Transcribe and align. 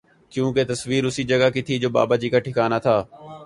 کیوں 0.31 0.51
کہ 0.53 0.63
تصویر 0.63 1.03
اسی 1.05 1.23
جگہ 1.23 1.49
کی 1.49 1.61
تھی 1.61 1.77
جو 1.79 1.89
باباجی 1.89 2.29
کا 2.29 2.39
ٹھکانہ 2.39 2.75
تھا 2.83 3.03